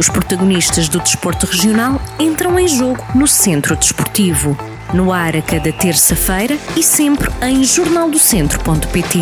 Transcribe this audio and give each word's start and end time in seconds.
Os 0.00 0.08
protagonistas 0.08 0.88
do 0.88 0.98
desporto 0.98 1.44
regional 1.44 2.00
entram 2.18 2.58
em 2.58 2.66
jogo 2.66 3.04
no 3.14 3.26
Centro 3.26 3.76
Desportivo. 3.76 4.56
No 4.94 5.12
ar 5.12 5.36
a 5.36 5.42
cada 5.42 5.70
terça-feira 5.70 6.56
e 6.74 6.82
sempre 6.82 7.30
em 7.42 7.62
jornaldocentro.pt. 7.62 9.18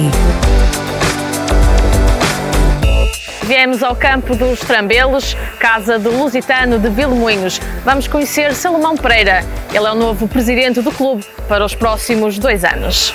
Viemos 3.42 3.82
ao 3.82 3.96
campo 3.96 4.36
dos 4.36 4.60
Trambelos, 4.60 5.36
casa 5.58 5.98
do 5.98 6.16
Lusitano 6.16 6.78
de 6.78 6.88
Vilmoinhos. 6.90 7.60
Vamos 7.84 8.06
conhecer 8.06 8.54
Salomão 8.54 8.96
Pereira. 8.96 9.44
Ele 9.74 9.84
é 9.84 9.90
o 9.90 9.96
novo 9.96 10.28
presidente 10.28 10.80
do 10.80 10.92
clube 10.92 11.26
para 11.48 11.64
os 11.64 11.74
próximos 11.74 12.38
dois 12.38 12.62
anos. 12.62 13.12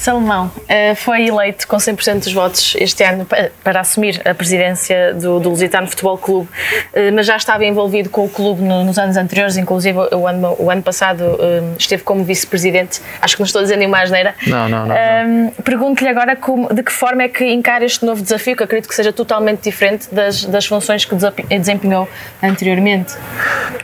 Salomão 0.00 0.50
eh, 0.66 0.94
foi 0.94 1.26
eleito 1.26 1.68
com 1.68 1.76
100% 1.76 2.24
dos 2.24 2.32
votos 2.32 2.74
este 2.80 3.04
ano 3.04 3.26
para 3.62 3.80
assumir 3.80 4.18
a 4.24 4.34
presidência 4.34 5.12
do, 5.12 5.38
do 5.38 5.50
Lusitano 5.50 5.86
Futebol 5.86 6.16
Clube, 6.16 6.48
eh, 6.94 7.10
mas 7.10 7.26
já 7.26 7.36
estava 7.36 7.66
envolvido 7.66 8.08
com 8.08 8.24
o 8.24 8.28
clube 8.30 8.62
nos 8.62 8.98
anos 8.98 9.18
anteriores, 9.18 9.58
inclusive 9.58 9.98
o 9.98 10.26
ano, 10.26 10.56
o 10.58 10.70
ano 10.70 10.82
passado 10.82 11.22
eh, 11.38 11.74
esteve 11.78 12.02
como 12.02 12.24
vice-presidente. 12.24 13.02
Acho 13.20 13.36
que 13.36 13.42
não 13.42 13.46
estou 13.46 13.60
dizendo 13.60 13.80
nenhuma 13.80 14.00
asneira. 14.00 14.34
Não, 14.46 14.70
não, 14.70 14.86
não. 14.86 14.94
não. 14.94 15.50
Pergunto-lhe 15.62 16.08
agora 16.08 16.34
como, 16.34 16.72
de 16.72 16.82
que 16.82 16.92
forma 16.92 17.24
é 17.24 17.28
que 17.28 17.44
encara 17.44 17.84
este 17.84 18.02
novo 18.02 18.22
desafio, 18.22 18.56
que 18.56 18.62
acredito 18.62 18.88
que 18.88 18.94
seja 18.94 19.12
totalmente 19.12 19.64
diferente 19.64 20.08
das, 20.10 20.46
das 20.46 20.64
funções 20.64 21.04
que 21.04 21.14
desempenhou 21.58 22.08
anteriormente. 22.42 23.16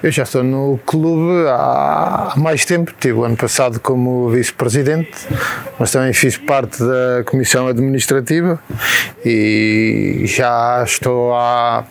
Eu 0.02 0.10
já 0.10 0.23
estou 0.23 0.42
no 0.42 0.80
clube 0.87 1.46
há 1.46 2.32
mais 2.38 2.64
tempo, 2.64 2.95
tive 2.98 3.18
o 3.18 3.24
ano 3.24 3.37
passado 3.37 3.78
como 3.80 4.30
vice-presidente, 4.30 5.10
mas 5.78 5.92
também 5.92 6.05
também 6.06 6.12
fiz 6.12 6.37
parte 6.37 6.78
da 6.78 7.24
comissão 7.24 7.66
administrativa 7.66 8.60
e 9.24 10.23
já 10.27 10.82
estou 10.84 11.34
há 11.34 11.85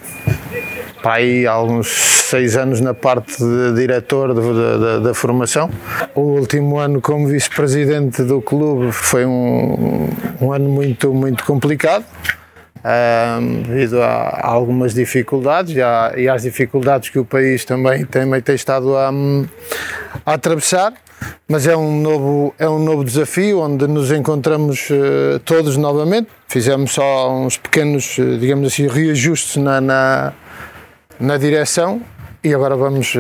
aí 1.04 1.46
há 1.46 1.62
uns 1.62 1.88
seis 1.88 2.56
anos 2.56 2.80
na 2.80 2.94
parte 2.94 3.38
de 3.38 3.74
diretor 3.76 4.34
de, 4.34 5.04
da 5.04 5.14
formação. 5.14 5.70
O 6.14 6.22
último 6.22 6.78
ano 6.78 7.02
como 7.02 7.28
vice-presidente 7.28 8.24
do 8.24 8.42
clube 8.42 8.92
foi 8.92 9.26
um, 9.26 10.10
um 10.42 10.52
ano 10.52 10.70
muito, 10.70 11.14
muito 11.14 11.44
complicado. 11.44 12.06
Um, 12.86 13.64
devido 13.64 14.00
a, 14.00 14.06
a, 14.06 14.48
algumas 14.48 14.94
dificuldades 14.94 15.76
e, 15.76 15.82
a, 15.82 16.14
e 16.16 16.30
às 16.30 16.44
dificuldades 16.44 17.10
que 17.10 17.18
o 17.18 17.26
país 17.26 17.66
também 17.66 18.06
tem, 18.06 18.30
tem 18.42 18.54
estado 18.54 18.96
a, 18.96 19.10
a 20.24 20.34
atravessar 20.34 20.94
mas 21.48 21.68
é 21.68 21.76
um 21.76 22.02
novo, 22.02 22.54
é 22.58 22.68
um 22.68 22.80
novo 22.80 23.04
desafio 23.04 23.60
onde 23.60 23.88
nos 23.88 24.12
encontramos 24.12 24.90
uh, 24.90 25.40
todos 25.46 25.78
novamente. 25.78 26.28
Fizemos 26.48 26.94
só 26.94 27.32
uns 27.32 27.58
pequenos, 27.58 28.18
uh, 28.18 28.38
digamos 28.38 28.74
assim, 28.74 28.88
reajustes 28.88 29.58
na, 29.58 29.80
na, 29.82 30.34
na 31.20 31.38
direção 31.38 32.02
e 32.44 32.54
agora 32.54 32.76
vamos, 32.76 33.16
uh, 33.16 33.20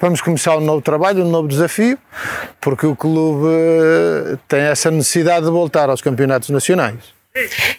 vamos 0.00 0.20
começar 0.20 0.56
um 0.56 0.60
novo 0.60 0.82
trabalho, 0.82 1.24
um 1.24 1.30
novo 1.30 1.48
desafio, 1.48 1.98
porque 2.60 2.86
o 2.86 2.94
clube 2.94 3.46
tem 4.46 4.60
essa 4.60 4.90
necessidade 4.90 5.46
de 5.46 5.50
voltar 5.50 5.88
aos 5.88 6.02
campeonatos 6.02 6.50
nacionais. 6.50 7.15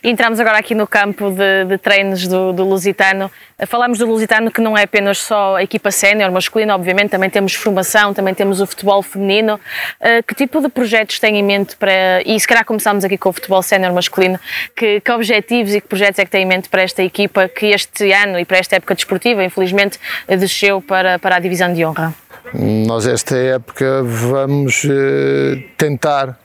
Entramos 0.03 0.39
agora 0.39 0.57
aqui 0.57 0.75
no 0.75 0.87
campo 0.87 1.31
de, 1.31 1.65
de 1.65 1.77
treinos 1.77 2.27
do, 2.27 2.53
do, 2.53 2.63
Lusitano. 2.63 3.31
Falamos 3.65 3.97
do 3.97 4.05
Lusitano 4.05 4.51
que 4.51 4.61
não 4.61 4.77
é 4.77 4.83
apenas 4.83 5.17
só 5.17 5.55
a 5.55 5.63
equipa 5.63 5.89
sénior 5.89 6.31
masculina, 6.31 6.75
obviamente 6.75 7.11
também 7.11 7.29
temos 7.29 7.53
formação, 7.53 8.13
também 8.13 8.33
temos 8.33 8.61
o 8.61 8.67
futebol 8.67 9.01
feminino. 9.01 9.59
Uh, 9.99 10.23
que 10.27 10.35
tipo 10.35 10.61
de 10.61 10.69
projetos 10.69 11.19
tem 11.19 11.37
em 11.37 11.43
mente 11.43 11.75
para, 11.75 12.21
e 12.25 12.39
se 12.39 12.47
calhar 12.47 12.63
começamos 12.65 13.03
aqui 13.03 13.17
com 13.17 13.29
o 13.29 13.33
futebol 13.33 13.61
sénior 13.63 13.93
masculino, 13.93 14.39
que, 14.75 15.01
que, 15.01 15.11
objetivos 15.11 15.73
e 15.73 15.81
que 15.81 15.87
projetos 15.87 16.19
é 16.19 16.25
que 16.25 16.31
tem 16.31 16.43
em 16.43 16.45
mente 16.45 16.69
para 16.69 16.83
esta 16.83 17.01
equipa 17.01 17.47
que 17.47 17.67
este 17.67 18.11
ano 18.11 18.39
e 18.39 18.45
para 18.45 18.57
esta 18.57 18.75
época 18.75 18.93
desportiva, 18.93 19.43
infelizmente, 19.43 19.99
desceu 20.27 20.81
para, 20.81 21.17
para 21.17 21.37
a 21.37 21.39
divisão 21.39 21.73
de 21.73 21.83
honra? 21.83 22.13
Nós 22.53 23.07
esta 23.07 23.35
época 23.35 24.03
vamos 24.03 24.83
uh, 24.83 25.61
tentar 25.77 26.37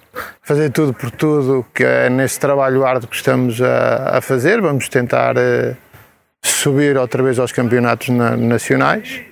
fazer 0.43 0.71
tudo 0.71 0.93
por 0.93 1.11
tudo, 1.11 1.65
que 1.75 1.84
é 1.84 2.11
nesse 2.11 2.39
trabalho 2.39 2.84
árduo 2.84 3.09
que 3.09 3.17
estamos 3.17 3.61
a, 3.61 4.19
a 4.19 4.21
fazer. 4.21 4.61
Vamos 4.61 4.89
tentar 4.89 5.37
uh, 5.37 5.77
subir 6.43 6.97
outra 6.97 7.23
vez 7.23 7.39
aos 7.39 7.53
campeonatos 7.53 8.09
na, 8.09 8.37
nacionais. 8.37 9.23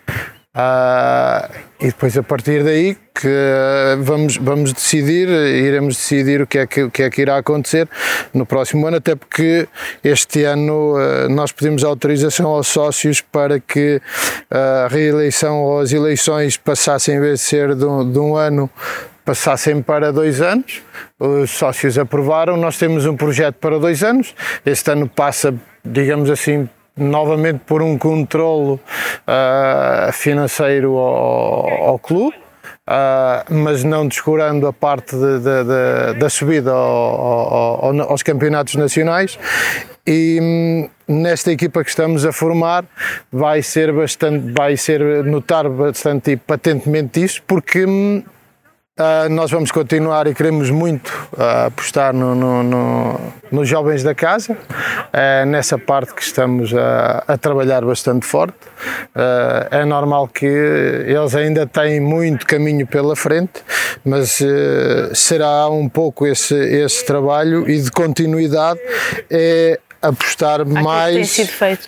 Uh, 0.52 1.48
e 1.78 1.86
depois 1.86 2.18
a 2.18 2.24
partir 2.24 2.64
daí 2.64 2.96
que 3.14 3.28
uh, 3.28 4.02
vamos, 4.02 4.36
vamos 4.36 4.72
decidir, 4.72 5.28
iremos 5.28 5.96
decidir 5.96 6.42
o 6.42 6.46
que, 6.46 6.58
é 6.58 6.66
que, 6.66 6.82
o 6.82 6.90
que 6.90 7.04
é 7.04 7.10
que 7.10 7.22
irá 7.22 7.36
acontecer 7.36 7.88
no 8.34 8.44
próximo 8.44 8.84
ano, 8.84 8.96
até 8.96 9.14
porque 9.14 9.68
este 10.02 10.42
ano 10.42 10.96
uh, 10.96 11.28
nós 11.28 11.52
pedimos 11.52 11.84
autorização 11.84 12.48
aos 12.48 12.66
sócios 12.66 13.20
para 13.20 13.60
que 13.60 14.02
a 14.50 14.88
reeleição 14.90 15.62
ou 15.62 15.80
as 15.80 15.92
eleições 15.92 16.56
passassem, 16.56 17.20
de 17.20 17.36
ser 17.38 17.76
de 17.76 17.84
um, 17.84 18.10
de 18.10 18.18
um 18.18 18.34
ano, 18.34 18.68
passassem 19.24 19.82
para 19.82 20.12
dois 20.12 20.40
anos. 20.40 20.82
Os 21.18 21.50
sócios 21.50 21.98
aprovaram, 21.98 22.56
nós 22.56 22.78
temos 22.78 23.06
um 23.06 23.16
projeto 23.16 23.56
para 23.56 23.78
dois 23.78 24.02
anos. 24.02 24.34
Este 24.64 24.90
ano 24.90 25.08
passa, 25.08 25.54
digamos 25.84 26.30
assim, 26.30 26.68
novamente 26.96 27.60
por 27.66 27.82
um 27.82 27.96
controlo 27.96 28.74
uh, 29.26 30.12
financeiro 30.12 30.96
ao, 30.96 31.68
ao 31.88 31.98
clube. 31.98 32.36
Uh, 32.88 33.54
mas 33.54 33.84
não 33.84 34.08
descurando 34.08 34.66
a 34.66 34.72
parte 34.72 35.14
de, 35.14 35.38
de, 35.38 35.64
de, 35.64 36.18
da 36.18 36.28
subida 36.28 36.72
ao, 36.72 37.84
ao, 37.84 38.00
aos 38.10 38.22
campeonatos 38.22 38.74
nacionais 38.74 39.38
e 40.06 40.38
hum, 40.42 40.88
nesta 41.06 41.52
equipa 41.52 41.84
que 41.84 41.90
estamos 41.90 42.24
a 42.24 42.32
formar 42.32 42.84
vai 43.30 43.62
ser 43.62 43.92
bastante 43.92 44.52
vai 44.52 44.76
ser 44.76 45.24
notar 45.24 45.68
bastante 45.68 46.32
e 46.32 46.36
patentemente 46.36 47.22
isso 47.22 47.42
porque 47.46 47.84
hum, 47.84 48.24
Uh, 49.00 49.30
nós 49.30 49.50
vamos 49.50 49.70
continuar 49.70 50.26
e 50.26 50.34
queremos 50.34 50.68
muito 50.68 51.08
uh, 51.32 51.68
apostar 51.68 52.12
no, 52.12 52.34
no, 52.34 52.62
no, 52.62 53.20
nos 53.50 53.66
jovens 53.66 54.02
da 54.02 54.14
casa, 54.14 54.52
uh, 54.52 55.46
nessa 55.46 55.78
parte 55.78 56.12
que 56.12 56.22
estamos 56.22 56.74
a, 56.74 57.24
a 57.26 57.38
trabalhar 57.38 57.82
bastante 57.82 58.26
forte. 58.26 58.58
é 59.70 59.86
normal 59.86 60.28
que 60.28 60.44
eles 60.44 61.34
ainda 61.34 61.66
têm 61.66 61.98
muito 61.98 62.44
caminho 62.44 62.86
pela 62.86 63.16
frente, 63.16 63.62
mas 64.04 64.38
será 65.14 65.70
um 65.70 65.88
pouco 65.88 66.26
esse, 66.26 66.54
esse 66.54 67.06
trabalho 67.06 67.70
e 67.70 67.80
de 67.80 67.90
continuidade. 67.90 68.80
É, 69.30 69.80
apostar 70.02 70.64
mais, 70.66 71.38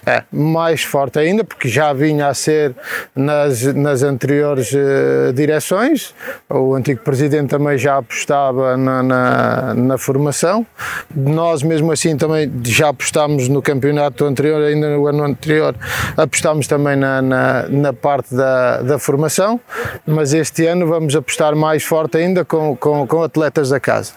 é, 0.07 0.23
mais 0.31 0.83
forte 0.83 1.19
ainda, 1.19 1.45
porque 1.45 1.69
já 1.69 1.93
vinha 1.93 2.27
a 2.27 2.35
ser 2.35 2.75
nas, 3.17 3.63
nas 3.75 4.03
anteriores 4.03 4.71
uh, 4.73 5.33
direções. 5.33 6.15
O 6.49 6.75
antigo 6.75 7.01
presidente 7.03 7.49
também 7.51 7.79
já 7.79 7.97
apostava 7.97 8.77
na, 8.77 9.03
na, 9.03 9.75
na, 9.75 9.99
formação. 9.99 10.67
Nós, 11.15 11.63
mesmo 11.63 11.91
assim, 11.91 12.17
também 12.17 12.53
já 12.65 12.91
apostámos 12.91 13.49
no 13.49 13.63
campeonato 13.63 14.25
anterior, 14.27 14.63
ainda 14.63 14.91
no 14.91 15.07
ano 15.07 15.25
anterior, 15.25 15.75
apostámos 16.17 16.67
também 16.67 16.97
na, 16.97 17.23
na, 17.23 17.69
na 17.69 17.93
parte 17.93 18.35
da, 18.35 18.83
da 18.83 18.99
formação, 18.99 19.59
mas 20.07 20.35
este 20.35 20.67
ano 20.67 20.87
vamos 20.87 21.17
apostar 21.17 21.57
mais 21.57 21.83
forte 21.83 22.19
ainda 22.19 22.45
com, 22.45 22.77
com, 22.77 23.07
com 23.07 23.23
atletas 23.23 23.71
da 23.71 23.81
casa. 23.81 24.13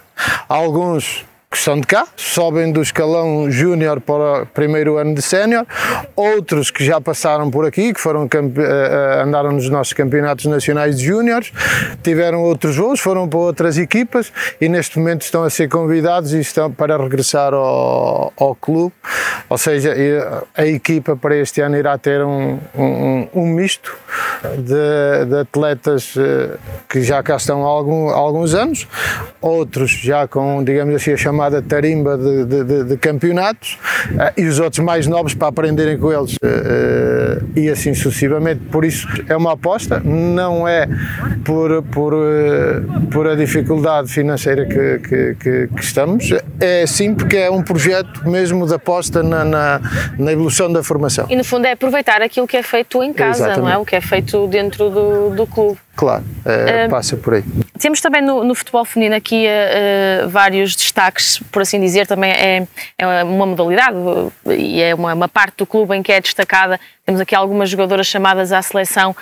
Alguns 0.50 1.26
que 1.50 1.58
são 1.58 1.80
de 1.80 1.88
cá, 1.88 2.08
sobem 2.16 2.72
do 2.72 2.82
escalão 2.82 3.50
júnior 3.50 4.02
para 4.02 4.44
o 4.44 4.46
primeiro 4.46 4.98
ano 4.98 5.16
de 5.16 5.22
sénior, 5.22 5.66
outros 6.16 6.70
que 6.70 6.84
já 6.84 7.00
passaram 7.00 7.50
por 7.50 7.66
aqui, 7.66 7.94
que 7.94 8.00
foram 8.00 8.26
eh, 8.26 8.30
eh, 8.58 9.24
andaram 9.24 9.52
nos 9.52 9.70
nossos 9.70 9.94
campeonatos 9.94 10.46
nacionais 10.46 10.98
de 10.98 11.06
júniores, 11.06 11.52
tiveram 12.04 12.42
outros 12.44 12.76
voos, 12.76 13.00
foram 13.00 13.28
para 13.28 13.40
outras 13.40 13.78
equipas 13.78 14.32
e 14.60 14.68
neste 14.68 15.00
momento 15.00 15.22
estão 15.22 15.44
a 15.44 15.50
ser 15.50 15.70
convidados 15.70 16.34
e 16.34 16.40
estão 16.40 16.72
para 16.72 16.98
regressar 16.98 17.54
ao, 17.54 18.34
ao 18.38 18.56
clube, 18.56 18.94
ou 19.50 19.58
seja, 19.58 19.94
a 20.56 20.66
equipa 20.66 21.16
para 21.16 21.36
este 21.38 21.62
ano 21.62 21.78
irá 21.78 21.98
ter 21.98 22.22
um, 22.24 22.60
um, 22.76 23.28
um 23.34 23.46
misto 23.46 23.96
de, 24.58 25.26
de, 25.26 25.40
atletas 25.40 26.14
eh, 26.18 26.58
que 26.90 27.02
já 27.02 27.22
cá 27.24 27.36
estão 27.36 27.66
há, 27.66 27.70
algum, 27.70 28.10
há 28.10 28.16
alguns 28.16 28.54
anos, 28.54 28.88
outros 29.42 29.92
já 29.92 30.28
com, 30.28 30.64
digamos 30.64 30.96
assim, 30.96 31.14
a 31.14 31.18
chamada 31.36 31.56
chamada 31.56 31.62
tarimba 31.62 32.18
de, 32.18 32.46
de, 32.46 32.84
de 32.86 32.98
campeonatos 32.98 33.78
uh, 34.12 34.34
e 34.38 34.46
os 34.46 34.60
outros 34.60 34.84
mais 34.84 35.06
novos 35.06 35.34
para 35.34 35.50
aprenderem 35.50 35.98
com 35.98 36.12
eles 36.12 36.36
uh, 36.36 37.46
e 37.56 37.70
assim 37.70 37.94
sucessivamente. 37.94 38.62
Por 38.72 38.86
isso 38.86 39.08
é 39.28 39.36
uma 39.36 39.54
aposta, 39.54 40.00
não 40.00 40.68
é 40.68 40.88
por, 41.44 41.84
por, 41.84 42.14
por 43.12 43.28
a 43.28 43.36
dificuldade 43.36 44.10
financeira 44.10 44.66
que, 44.66 45.00
que, 45.00 45.36
que, 45.36 45.68
que, 45.68 45.84
estamos, 45.84 46.32
é 46.60 46.86
sim 46.88 47.14
porque 47.14 47.38
é 47.38 47.52
um 47.52 47.62
projeto 47.62 48.28
mesmo 48.28 48.66
de 48.66 48.74
aposta 48.74 49.22
na, 49.22 49.44
na, 49.44 49.82
na, 50.18 50.32
evolução 50.32 50.72
da 50.72 50.84
formação. 50.84 51.28
E 51.30 51.36
no 51.36 51.44
fundo 51.44 51.66
é 51.66 51.72
aproveitar 51.74 52.22
aquilo 52.22 52.48
que 52.48 52.58
é 52.58 52.64
feito 52.64 53.04
em 53.04 53.14
casa, 53.14 53.46
Exatamente. 53.46 53.62
não 53.62 53.70
é? 53.70 53.78
O 53.78 53.86
que 53.86 53.96
é 53.96 54.02
feito 54.02 54.48
dentro 54.48 54.90
do, 54.90 55.30
do 55.32 55.48
clube. 55.48 55.80
Claro, 55.96 56.26
é, 56.44 56.90
passa 56.90 57.16
por 57.16 57.36
aí. 57.36 57.44
Temos 57.80 58.02
também 58.02 58.22
no, 58.22 58.44
no 58.44 58.54
futebol 58.54 58.84
feminino 58.84 59.16
aqui 59.16 59.46
uh, 59.48 60.28
vários 60.28 60.76
destaques, 60.76 61.40
por 61.50 61.62
assim 61.62 61.80
dizer, 61.80 62.06
também 62.06 62.32
é, 62.32 62.68
é 62.98 63.24
uma 63.24 63.46
modalidade 63.46 63.96
e 64.46 64.82
é 64.82 64.94
uma, 64.94 65.14
uma, 65.14 65.30
parte 65.30 65.58
do 65.58 65.66
clube 65.66 65.96
em 65.96 66.04
que 66.04 66.12
é 66.12 66.20
destacada. 66.20 66.78
Temos 67.06 67.22
aqui 67.22 67.34
algumas 67.34 67.70
jogadoras 67.70 68.08
chamadas 68.08 68.52
à 68.52 68.62
seleção 68.62 69.16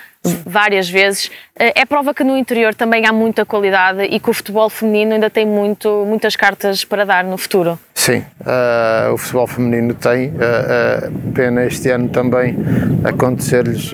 várias 0.45 0.89
vezes. 0.89 1.27
Uh, 1.27 1.69
é 1.75 1.85
prova 1.85 2.11
que 2.11 2.23
no 2.23 2.35
interior 2.35 2.73
também 2.73 3.05
há 3.05 3.13
muita 3.13 3.45
qualidade 3.45 4.03
e 4.05 4.19
que 4.19 4.29
o 4.31 4.33
futebol 4.33 4.67
feminino 4.67 5.13
ainda 5.13 5.29
tem 5.29 5.45
muito, 5.45 6.03
muitas 6.07 6.35
cartas 6.35 6.83
para 6.83 7.05
dar 7.05 7.23
no 7.23 7.37
futuro. 7.37 7.77
Sim, 8.03 8.21
uh, 8.41 9.13
o 9.13 9.17
futebol 9.17 9.47
feminino 9.47 9.93
tem. 9.93 10.27
Uh, 10.27 11.31
pena 11.33 11.63
este 11.63 11.89
ano 11.89 12.09
também 12.09 12.53
acontecer-lhes 13.01 13.93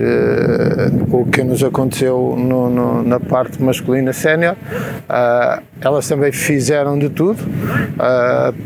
o 1.11 1.25
que 1.27 1.43
nos 1.43 1.63
aconteceu 1.63 2.35
no, 2.35 2.71
no, 2.71 3.03
na 3.03 3.19
parte 3.19 3.61
masculina 3.61 4.11
sénior. 4.11 4.55
Elas 5.81 6.07
também 6.07 6.31
fizeram 6.31 6.97
de 6.97 7.09
tudo 7.09 7.39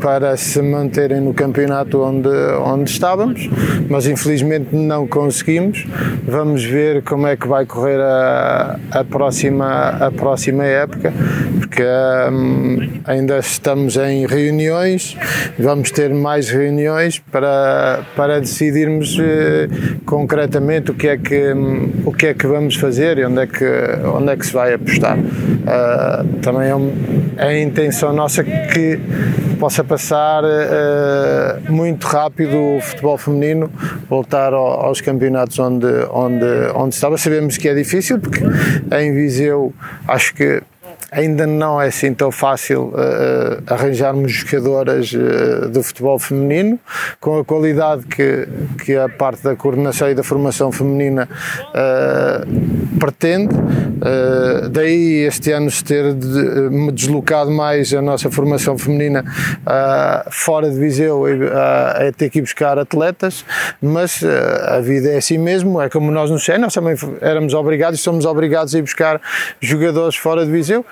para 0.00 0.36
se 0.36 0.60
manterem 0.62 1.20
no 1.20 1.34
campeonato 1.34 2.00
onde, 2.00 2.28
onde 2.64 2.90
estávamos, 2.90 3.48
mas 3.88 4.06
infelizmente 4.06 4.74
não 4.74 5.06
conseguimos. 5.06 5.86
Vamos 6.26 6.64
ver 6.64 7.02
como 7.02 7.26
é 7.26 7.36
que 7.36 7.46
vai 7.46 7.66
correr 7.66 8.00
a, 8.00 8.78
a 8.90 9.04
próxima, 9.04 9.88
a 9.88 10.10
próxima 10.10 10.64
época, 10.64 11.12
porque 11.58 11.82
um, 11.82 13.00
ainda 13.04 13.38
estamos 13.38 13.96
em 13.96 14.26
reuniões 14.26 15.16
vamos 15.58 15.90
ter 15.90 16.12
mais 16.12 16.50
reuniões 16.50 17.18
para, 17.18 18.00
para 18.16 18.40
decidirmos 18.40 19.18
eh, 19.20 19.68
concretamente 20.04 20.90
o 20.90 20.94
que, 20.94 21.08
é 21.08 21.16
que, 21.16 21.52
o 22.04 22.12
que 22.12 22.26
é 22.26 22.34
que 22.34 22.46
vamos 22.46 22.76
fazer 22.76 23.18
e 23.18 23.24
onde 23.24 23.42
é 23.42 23.46
que, 23.46 23.64
onde 24.14 24.32
é 24.32 24.36
que 24.36 24.46
se 24.46 24.52
vai 24.52 24.74
apostar. 24.74 25.18
Uh, 25.18 26.38
também 26.42 26.68
é, 26.68 26.74
um, 26.74 26.92
a 27.38 27.52
intenção 27.58 28.12
nossa 28.12 28.44
que 28.44 28.98
possa 29.58 29.82
passar 29.82 30.44
uh, 30.44 31.72
muito 31.72 32.06
rápido 32.06 32.76
o 32.76 32.80
futebol 32.80 33.16
feminino, 33.16 33.70
voltar 34.08 34.52
ao, 34.52 34.86
aos 34.86 35.00
campeonatos 35.00 35.58
onde, 35.58 35.86
onde, 36.10 36.46
onde 36.74 36.94
estava. 36.94 37.16
Sabemos 37.16 37.56
que 37.56 37.68
é 37.68 37.74
difícil, 37.74 38.18
porque 38.18 38.40
em 38.96 39.14
Viseu 39.14 39.72
acho 40.06 40.34
que 40.34 40.62
ainda 41.14 41.46
não 41.46 41.80
é 41.80 41.86
assim 41.86 42.12
tão 42.12 42.32
fácil 42.32 42.92
uh, 42.92 43.62
arranjarmos 43.72 44.32
jogadoras 44.32 45.12
uh, 45.12 45.68
do 45.68 45.82
futebol 45.82 46.18
feminino 46.18 46.78
com 47.20 47.38
a 47.38 47.44
qualidade 47.44 48.04
que, 48.06 48.48
que 48.84 48.96
a 48.96 49.08
parte 49.08 49.42
da 49.44 49.54
coordenação 49.54 50.10
e 50.10 50.14
da 50.14 50.24
formação 50.24 50.72
feminina 50.72 51.28
uh, 51.70 52.98
pretende. 52.98 53.54
daí 54.72 55.24
este 55.26 55.52
ano 55.52 55.70
se 55.70 55.84
ter 55.84 56.12
de, 56.12 56.92
deslocado 56.92 57.50
mais 57.50 57.92
a 57.94 58.02
nossa 58.02 58.30
formação 58.30 58.76
feminina 58.76 59.24
fora 60.30 60.70
de 60.70 60.78
Viseu 60.78 61.24
a 61.26 62.12
ter 62.12 62.30
que 62.30 62.38
ir 62.38 62.42
buscar 62.42 62.78
atletas, 62.78 63.44
mas 63.80 64.22
a 64.66 64.80
vida 64.80 65.10
é 65.10 65.16
assim 65.18 65.38
mesmo, 65.38 65.80
é 65.80 65.88
como 65.88 66.10
nós 66.10 66.30
no 66.30 66.38
Xé, 66.38 66.58
nós 66.58 66.74
também 66.74 66.96
éramos 67.20 67.54
obrigados 67.54 68.00
e 68.00 68.02
somos 68.02 68.24
obrigados 68.24 68.74
a 68.74 68.78
ir 68.78 68.82
buscar 68.82 69.20
jogadores 69.60 70.16
fora 70.16 70.44
de 70.44 70.50
Viseu 70.50 70.84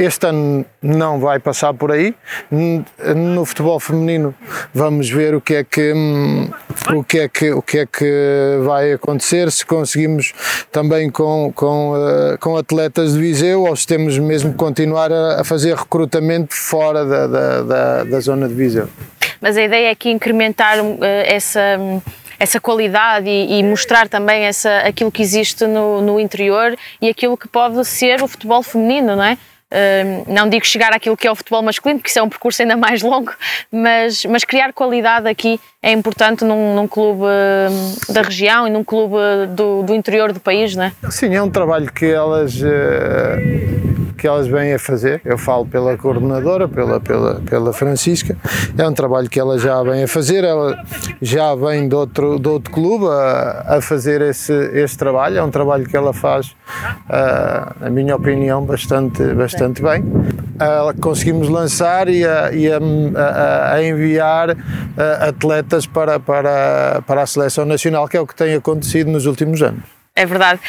este 0.00 0.26
ano 0.26 0.64
não 0.82 1.20
vai 1.20 1.38
passar 1.38 1.74
por 1.74 1.92
aí. 1.92 2.14
No 2.50 3.44
futebol 3.44 3.78
feminino 3.78 4.34
vamos 4.72 5.10
ver 5.10 5.34
o 5.34 5.40
que 5.40 5.56
é 5.56 5.64
que 5.64 5.92
o 6.94 7.04
que 7.04 7.18
é 7.20 7.28
que 7.28 7.50
o 7.50 7.62
que 7.62 7.78
é 7.80 7.86
que 7.86 8.58
vai 8.64 8.92
acontecer 8.92 9.50
se 9.50 9.64
conseguimos 9.64 10.32
também 10.72 11.10
com 11.10 11.52
com, 11.54 11.92
uh, 11.92 12.38
com 12.38 12.56
atletas 12.56 13.12
de 13.12 13.20
Viseu 13.20 13.64
ou 13.64 13.76
se 13.76 13.86
temos 13.86 14.18
mesmo 14.18 14.52
que 14.52 14.56
continuar 14.56 15.12
a, 15.12 15.44
fazer 15.44 15.74
recrutamento 15.76 16.54
fora 16.54 17.04
da, 17.04 17.26
da, 17.26 17.62
da, 17.62 18.04
da, 18.04 18.20
zona 18.20 18.48
de 18.48 18.54
Viseu. 18.54 18.88
Mas 19.40 19.56
a 19.56 19.62
ideia 19.62 19.90
é 19.90 19.94
que 19.94 20.08
incrementar 20.10 20.80
uh, 20.80 20.98
essa 21.02 21.78
essa 22.38 22.58
qualidade 22.58 23.28
e, 23.28 23.58
e, 23.58 23.62
mostrar 23.62 24.08
também 24.08 24.44
essa, 24.44 24.78
aquilo 24.78 25.12
que 25.12 25.20
existe 25.20 25.66
no, 25.66 26.00
no 26.00 26.18
interior 26.18 26.74
e 26.98 27.10
aquilo 27.10 27.36
que 27.36 27.46
pode 27.46 27.84
ser 27.84 28.22
o 28.22 28.26
futebol 28.26 28.62
feminino, 28.62 29.14
não 29.14 29.22
é? 29.22 29.36
Não 30.26 30.48
digo 30.48 30.66
chegar 30.66 30.92
àquilo 30.92 31.16
que 31.16 31.26
é 31.26 31.30
o 31.30 31.34
futebol 31.34 31.62
masculino, 31.62 32.00
porque 32.00 32.10
isso 32.10 32.18
é 32.18 32.22
um 32.22 32.28
percurso 32.28 32.62
ainda 32.62 32.76
mais 32.76 33.02
longo, 33.02 33.32
mas, 33.70 34.24
mas 34.24 34.44
criar 34.44 34.72
qualidade 34.72 35.28
aqui 35.28 35.60
é 35.82 35.92
importante 35.92 36.44
num, 36.44 36.74
num 36.74 36.86
clube 36.86 37.24
da 38.08 38.22
região 38.22 38.66
e 38.66 38.70
num 38.70 38.84
clube 38.84 39.16
do, 39.54 39.82
do, 39.82 39.94
interior 39.94 40.32
do 40.32 40.40
país, 40.40 40.74
não 40.74 40.84
é? 40.84 40.92
Sim, 41.10 41.34
é 41.34 41.42
um 41.42 41.50
trabalho 41.50 41.90
que 41.90 42.04
elas, 42.04 42.60
eh, 42.62 43.36
que 44.20 44.26
elas 44.26 44.46
vêm 44.46 44.74
a 44.74 44.78
fazer. 44.78 45.22
Eu 45.24 45.38
falo 45.38 45.64
pela 45.64 45.96
coordenadora, 45.96 46.68
pela, 46.68 47.00
pela, 47.00 47.40
pela 47.40 47.72
Francisca. 47.72 48.36
É 48.76 48.86
um 48.86 48.92
trabalho 48.92 49.30
que 49.30 49.40
ela 49.40 49.58
já 49.58 49.82
vem 49.82 50.02
a 50.02 50.08
fazer. 50.08 50.44
Ela 50.44 50.78
já 51.22 51.54
vem 51.54 51.88
de 51.88 51.94
outro, 51.94 52.38
de 52.38 52.48
outro 52.48 52.70
clube 52.70 53.06
a, 53.06 53.76
a 53.76 53.80
fazer 53.80 54.20
esse, 54.20 54.52
esse 54.74 54.98
trabalho. 54.98 55.38
É 55.38 55.42
um 55.42 55.50
trabalho 55.50 55.86
que 55.86 55.96
ela 55.96 56.12
faz, 56.12 56.48
uh, 56.48 57.80
na 57.80 57.88
minha 57.88 58.14
opinião, 58.14 58.62
bastante, 58.62 59.22
bastante 59.32 59.82
bem. 59.82 60.02
Uh, 60.02 61.00
conseguimos 61.00 61.48
lançar 61.48 62.06
e 62.08 62.22
a, 62.26 62.52
e 62.52 62.70
a, 62.70 62.78
a, 63.16 63.74
a 63.76 63.82
enviar 63.82 64.50
uh, 64.50 64.56
atletas 65.28 65.86
para, 65.86 66.20
para, 66.20 67.02
para 67.06 67.22
a 67.22 67.26
seleção 67.26 67.64
nacional, 67.64 68.06
que 68.06 68.18
é 68.18 68.20
o 68.20 68.26
que 68.26 68.34
tem 68.34 68.54
acontecido 68.54 69.10
nos 69.10 69.24
últimos 69.24 69.62
anos. 69.62 69.99
É 70.20 70.26
verdade. 70.26 70.60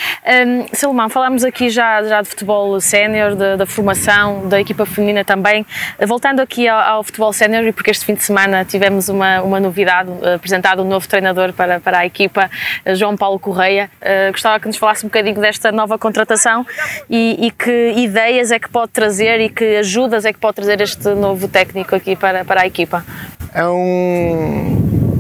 Um, 0.48 0.65
Salomão, 0.71 1.09
falámos 1.09 1.44
aqui 1.44 1.69
já, 1.69 2.01
já 2.03 2.21
de 2.21 2.30
futebol 2.30 2.80
sénior, 2.80 3.36
da 3.36 3.65
formação, 3.65 4.48
da 4.48 4.62
equipa 4.62 4.86
feminina 4.86 5.25
também. 5.25 5.65
Voltando 6.07 6.39
aqui 6.39 6.69
ao, 6.69 6.80
ao 6.80 7.03
futebol 7.03 7.33
sénior, 7.33 7.65
e 7.65 7.74
porque 7.74 7.92
este 7.92 8.06
fim 8.06 8.13
de 8.13 8.24
semana 8.24 8.63
tivemos 8.63 9.09
uma, 9.09 9.42
uma 9.42 9.59
novidade, 9.59 10.09
uh, 10.09 10.36
apresentado 10.36 10.83
um 10.83 10.88
novo 10.88 11.06
treinador 11.06 11.51
para, 11.51 11.81
para 11.81 12.00
a 12.00 12.06
equipa, 12.06 12.50
uh, 12.86 12.95
João 12.95 13.18
Paulo 13.18 13.38
Correia. 13.39 13.92
Uh, 14.01 14.31
gostava 14.31 14.57
que 14.57 14.68
nos 14.68 14.77
falasse 14.77 15.06
um 15.06 15.09
bocadinho 15.09 15.42
desta 15.42 15.69
nova 15.69 15.98
contratação 15.98 16.65
e, 17.09 17.48
e, 17.48 17.51
que 17.51 17.92
ideias 17.98 18.51
é 18.51 18.59
que 18.59 18.69
pode 18.69 18.94
trazer 18.94 19.42
e 19.42 19.50
que 19.50 19.75
ajudas 19.80 20.24
é 20.24 20.31
que 20.31 20.39
pode 20.39 20.56
trazer 20.56 20.80
este 20.80 21.09
novo 21.09 21.50
técnico 21.50 21.94
aqui 21.94 22.15
para, 22.15 22.45
para 22.45 22.62
a 22.62 22.65
equipa. 22.65 23.03
É 23.53 23.65
um 23.68 25.10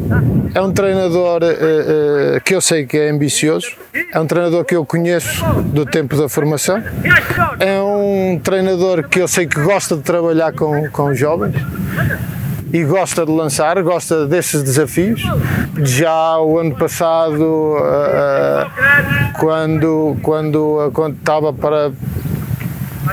é 0.53 0.61
um 0.61 0.71
treinador 0.71 1.41
uh, 1.43 2.37
uh, 2.37 2.41
que 2.41 2.55
eu 2.55 2.61
sei 2.61 2.85
que 2.85 2.97
é 2.97 3.09
ambicioso, 3.09 3.67
é 4.13 4.19
um 4.19 4.25
treinador 4.25 4.65
que 4.65 4.75
eu 4.75 4.85
conheço 4.85 5.43
do 5.65 5.85
tempo 5.85 6.15
da 6.17 6.27
formação, 6.27 6.83
é 7.59 7.81
um 7.81 8.39
treinador 8.39 9.07
que 9.07 9.19
eu 9.19 9.27
sei 9.27 9.47
que 9.47 9.59
gosta 9.61 9.95
de 9.95 10.03
trabalhar 10.03 10.53
com, 10.53 10.89
com 10.89 11.13
jovens 11.13 11.55
e 12.73 12.83
gosta 12.83 13.25
de 13.25 13.31
lançar, 13.31 13.81
gosta 13.83 14.25
desses 14.25 14.63
desafios. 14.63 15.21
Já 15.83 16.39
o 16.39 16.57
ano 16.57 16.75
passado, 16.75 17.75
uh, 17.77 19.39
quando, 19.39 20.17
quando, 20.21 20.91
quando 20.93 21.15
estava 21.15 21.51
para 21.51 21.91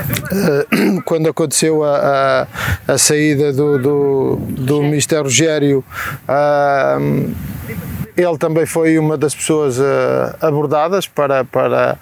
quando 1.05 1.29
aconteceu 1.29 1.83
a, 1.83 2.47
a, 2.87 2.93
a 2.93 2.97
saída 2.97 3.51
do, 3.53 3.77
do, 3.77 4.35
do 4.35 4.81
Mr. 4.83 5.17
Rogério, 5.21 5.83
uh, 6.27 7.33
ele 8.15 8.37
também 8.37 8.65
foi 8.65 8.97
uma 8.99 9.17
das 9.17 9.33
pessoas 9.33 9.79
uh, 9.79 10.35
abordadas 10.41 11.07
para, 11.07 11.45
para 11.45 11.97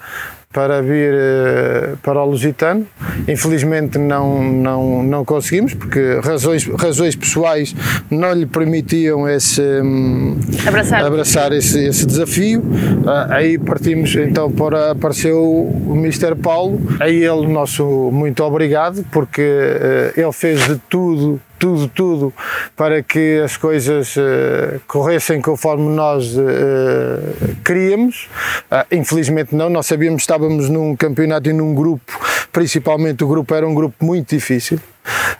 para 0.52 0.80
vir 0.80 1.12
eh, 1.14 1.94
para 2.02 2.22
o 2.22 2.30
Lusitano. 2.30 2.86
Infelizmente 3.26 3.98
não, 3.98 4.42
não, 4.42 5.02
não 5.02 5.24
conseguimos, 5.24 5.74
porque 5.74 6.20
razões, 6.22 6.64
razões 6.78 7.14
pessoais 7.14 7.74
não 8.10 8.32
lhe 8.32 8.46
permitiam 8.46 9.28
esse, 9.28 9.60
hum, 9.60 10.38
abraçar, 10.66 11.04
abraçar 11.04 11.52
esse, 11.52 11.84
esse 11.84 12.06
desafio. 12.06 12.62
Ah, 13.06 13.36
aí 13.36 13.58
partimos 13.58 14.14
então 14.16 14.50
para 14.50 14.92
apareceu 14.92 15.38
o 15.38 15.94
Mr. 15.96 16.34
Paulo. 16.34 16.80
A 16.98 17.08
ele 17.08 17.46
nosso 17.46 18.10
muito 18.12 18.42
obrigado, 18.42 19.04
porque 19.10 19.42
eh, 19.42 20.12
ele 20.16 20.32
fez 20.32 20.66
de 20.66 20.76
tudo 20.88 21.40
tudo, 21.58 21.88
tudo 21.88 22.34
para 22.76 23.02
que 23.02 23.40
as 23.44 23.56
coisas 23.56 24.16
uh, 24.16 24.80
corressem 24.86 25.40
conforme 25.40 25.88
nós 25.88 26.36
uh, 26.36 27.56
queríamos. 27.64 28.28
Uh, 28.70 28.94
infelizmente 28.94 29.54
não, 29.54 29.68
nós 29.68 29.86
sabíamos 29.86 30.18
que 30.18 30.22
estávamos 30.22 30.68
num 30.68 30.94
campeonato 30.96 31.48
e 31.48 31.52
num 31.52 31.74
grupo, 31.74 32.18
principalmente 32.52 33.24
o 33.24 33.28
grupo 33.28 33.54
era 33.54 33.66
um 33.66 33.74
grupo 33.74 34.04
muito 34.04 34.34
difícil. 34.34 34.78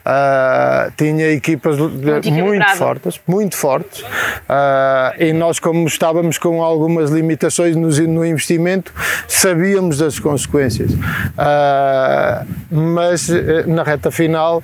Uh, 0.07 0.93
tinha 0.97 1.31
equipas 1.33 1.77
muito, 1.79 2.33
muito 2.33 2.77
fortes, 2.77 3.21
muito 3.27 3.57
fortes, 3.57 4.01
uh, 4.01 5.15
e 5.19 5.33
nós, 5.33 5.59
como 5.59 5.87
estávamos 5.87 6.39
com 6.39 6.63
algumas 6.63 7.11
limitações 7.11 7.77
no, 7.77 7.89
no 7.89 8.25
investimento, 8.25 8.93
sabíamos 9.27 9.99
das 9.99 10.19
consequências. 10.19 10.93
Uh, 10.93 12.47
mas 12.71 13.29
na 13.67 13.83
reta 13.83 14.11
final 14.11 14.63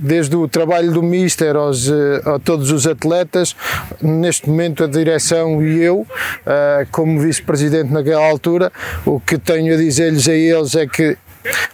desde 0.00 0.34
o 0.34 0.48
trabalho 0.48 0.92
do 0.92 1.02
Mister 1.02 1.54
aos, 1.56 1.88
eh, 1.88 2.22
a 2.24 2.38
todos 2.38 2.70
os 2.70 2.86
atletas, 2.86 3.54
neste 4.00 4.48
momento 4.48 4.84
a 4.84 4.86
direção 4.86 5.62
e 5.62 5.82
eu, 5.82 6.06
como 6.90 7.20
vice-presidente 7.20 7.92
naquela 7.92 8.26
altura, 8.26 8.72
o 9.04 9.20
que 9.20 9.36
tenho 9.38 9.74
a 9.74 9.76
dizer-lhes 9.76 10.26
a 10.28 10.32
eles 10.32 10.74
é 10.74 10.86
que 10.86 11.16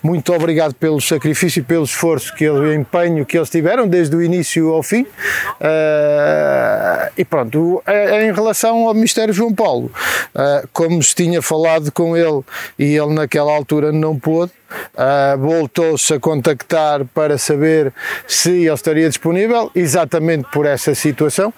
muito 0.03 0.33
obrigado 0.33 0.75
pelo 0.75 1.01
sacrifício 1.01 1.61
e 1.61 1.63
pelo 1.63 1.85
esforço 1.85 2.35
que 2.35 2.45
eles, 2.45 2.77
empenho 2.77 3.25
que 3.25 3.37
eles 3.37 3.51
tiveram 3.51 3.89
desde 3.89 4.15
o 4.15 4.23
início 4.23 4.73
ao 4.73 4.83
fim. 4.83 5.03
Uh, 5.03 7.11
e 7.17 7.25
pronto, 7.25 7.83
em 8.23 8.33
relação 8.33 8.87
ao 8.87 8.95
Mistério 8.95 9.35
João 9.35 9.55
Paulo, 9.55 9.91
uh, 10.35 10.69
como 10.73 11.03
se 11.03 11.15
tinha 11.15 11.43
falado 11.43 11.91
com 11.91 12.17
ele 12.17 12.43
e 12.79 12.97
ele 12.97 13.15
naquela 13.15 13.53
altura 13.53 13.93
não 13.93 14.19
pôde, 14.19 14.53
Uh, 14.95 15.39
voltou-se 15.39 16.13
a 16.13 16.19
contactar 16.19 17.05
para 17.15 17.39
saber 17.39 17.93
se 18.27 18.51
ele 18.51 18.73
estaria 18.73 19.09
disponível, 19.09 19.71
exatamente 19.75 20.49
por 20.51 20.67
essa 20.67 20.93
situação, 20.93 21.55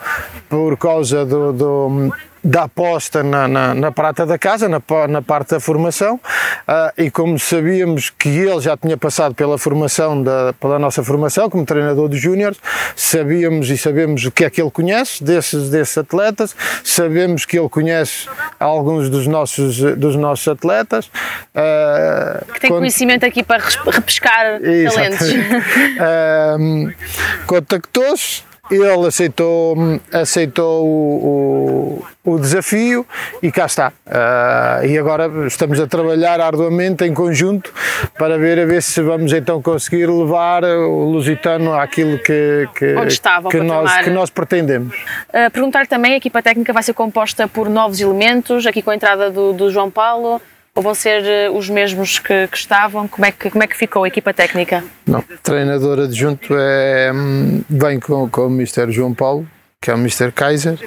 por 0.49 0.77
causa 0.77 1.25
do, 1.25 1.53
do 1.53 2.13
da 2.43 2.65
aposta 2.65 3.23
na, 3.23 3.49
na, 3.49 3.75
na, 3.75 3.93
prata 3.93 4.25
da 4.25 4.39
casa, 4.39 4.69
na, 4.69 4.81
na 5.09 5.23
parte 5.23 5.51
da 5.51 5.61
formação, 5.61 6.17
uh, 6.17 6.93
e 6.97 7.11
como 7.11 7.39
sabíamos 7.39 8.11
que 8.11 8.29
ele 8.29 8.61
já 8.61 8.77
tinha 8.77 8.97
passado 8.97 9.35
pela 9.35 9.59
formação, 9.59 10.23
da, 10.23 10.53
pela 10.55 10.79
nossa 10.79 11.03
formação 11.03 11.51
como 11.51 11.65
treinador 11.65 12.09
de 12.09 12.17
júniores, 12.17 12.59
sabíamos 12.95 13.69
e 13.71 13.77
sabemos 13.79 14.25
o 14.25 14.31
que 14.31 14.45
é 14.45 14.51
que 14.51 14.61
ele 14.61 14.71
conhece 14.71 15.23
desses, 15.23 15.71
desses 15.71 15.99
atletas, 15.99 16.55
sabemos 16.85 17.45
que 17.45 17.59
ele 17.59 17.69
conhece 17.69 18.29
alguns 18.59 19.11
dos 19.11 19.27
nossos, 19.27 19.79
dos 19.97 20.17
nossos 20.17 20.47
atletas. 20.49 21.07
Uh, 21.55 22.53
que 22.53 22.61
tem 22.61 22.71
quando... 22.71 22.81
conhecimento 22.81 23.25
aqui 23.25 23.43
para 23.43 23.63
repescar 23.91 24.61
talentos. 24.61 25.31
uh, 25.31 26.93
contactou-se, 27.47 28.48
ele 28.71 29.07
aceitou, 29.07 29.77
aceitou 30.13 30.87
o, 30.87 32.03
o, 32.25 32.33
o, 32.33 32.39
desafio 32.39 33.07
e 33.43 33.51
cá 33.51 33.67
está. 33.67 33.93
Uh, 34.07 34.87
e 34.87 34.99
agora 34.99 35.31
estamos 35.47 35.81
a 35.81 35.87
trabalhar 35.87 36.41
arduamente 36.41 37.05
em 37.05 37.15
conjunto 37.15 37.73
para 38.19 38.39
ver 38.39 38.59
a 38.59 38.67
ver 38.67 38.83
se 38.83 39.01
vamos 39.03 39.33
então 39.33 39.63
conseguir 39.63 40.07
levar 40.07 40.65
o 40.65 41.11
Lusitano 41.11 41.73
àquilo 41.75 42.19
que, 42.19 42.69
que, 42.75 42.95
estava, 43.07 43.49
que, 43.49 43.61
nós, 43.61 43.97
que 43.99 44.11
nós 44.11 44.31
pretendemos. 44.31 44.95
Uh, 45.29 45.51
Perguntar 45.51 45.87
também, 45.87 46.15
a 46.15 46.17
equipa 46.17 46.43
técnica 46.43 46.73
vai 46.73 46.83
ser 46.83 46.93
composta 46.93 47.49
por 47.49 47.69
novos 47.69 48.01
elementos, 48.01 48.67
aqui 48.67 48.83
com 48.83 48.91
a 48.91 48.95
entrada 48.95 49.31
do, 49.31 49.53
do 49.53 49.71
João 49.71 49.91
Paulo 49.91 50.41
ou 50.79 50.83
vão 50.83 50.95
ser 50.95 51.25
eh, 51.25 51.51
os 51.51 51.69
mesmos 51.69 52.21
que, 52.21 52.47
que, 52.47 52.57
estavam? 52.57 53.09
Como 53.09 53.27
é 53.27 53.33
que, 53.33 53.51
como 53.51 53.65
é 53.65 53.67
que 53.67 53.77
ficou 53.77 54.05
a 54.05 54.09
equipa 54.09 54.33
técnica? 54.33 54.85
Não, 55.05 55.21
treinador 55.43 55.99
adjunto 55.99 56.55
é, 56.57 57.11
hum, 57.13 57.65
vem 57.69 57.99
com, 57.99 58.31
com 58.31 58.43
o 58.43 58.47
Mr. 58.47 58.93
João 58.93 59.13
Paulo, 59.13 59.45
que 59.81 59.91
é 59.91 59.95
o 59.95 59.99
Mr. 59.99 60.31
Kaiser. 60.31 60.79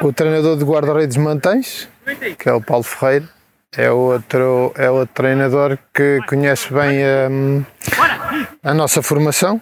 O 0.00 0.10
treinador 0.14 0.56
de 0.56 0.64
guarda-redes 0.64 1.18
mantém-se, 1.18 1.86
que 2.38 2.48
é 2.48 2.54
o 2.54 2.60
Paulo 2.62 2.84
Ferreira. 2.84 3.28
É 3.76 3.90
outro, 3.90 4.72
é 4.76 4.88
outro 4.88 5.14
treinador 5.14 5.76
que 5.92 6.20
conhece 6.28 6.72
bem 6.72 7.02
a, 7.02 7.28
hum, 7.28 7.64
a 8.62 8.72
nossa 8.72 9.02
formação. 9.02 9.60